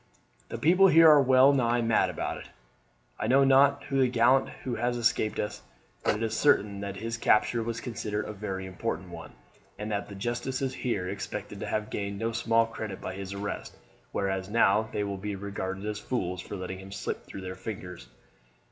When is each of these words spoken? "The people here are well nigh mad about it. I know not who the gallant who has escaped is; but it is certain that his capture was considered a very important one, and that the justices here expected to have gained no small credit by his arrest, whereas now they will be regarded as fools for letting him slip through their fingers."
"The 0.49 0.57
people 0.57 0.87
here 0.87 1.07
are 1.07 1.21
well 1.21 1.53
nigh 1.53 1.79
mad 1.81 2.09
about 2.09 2.37
it. 2.37 2.47
I 3.19 3.27
know 3.27 3.43
not 3.43 3.83
who 3.83 3.99
the 3.99 4.07
gallant 4.07 4.49
who 4.63 4.73
has 4.73 4.97
escaped 4.97 5.37
is; 5.37 5.61
but 6.03 6.15
it 6.15 6.23
is 6.23 6.35
certain 6.35 6.79
that 6.79 6.95
his 6.95 7.17
capture 7.17 7.61
was 7.61 7.79
considered 7.79 8.25
a 8.25 8.33
very 8.33 8.65
important 8.65 9.09
one, 9.09 9.33
and 9.77 9.91
that 9.91 10.09
the 10.09 10.15
justices 10.15 10.73
here 10.73 11.07
expected 11.07 11.59
to 11.59 11.67
have 11.67 11.91
gained 11.91 12.17
no 12.17 12.31
small 12.31 12.65
credit 12.65 12.99
by 12.99 13.13
his 13.13 13.33
arrest, 13.35 13.75
whereas 14.11 14.49
now 14.49 14.89
they 14.91 15.03
will 15.03 15.17
be 15.17 15.35
regarded 15.35 15.85
as 15.85 15.99
fools 15.99 16.41
for 16.41 16.55
letting 16.55 16.79
him 16.79 16.91
slip 16.91 17.27
through 17.27 17.41
their 17.41 17.53
fingers." 17.53 18.07